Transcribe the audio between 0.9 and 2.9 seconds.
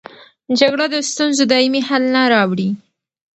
د ستونزو دایمي حل نه راوړي.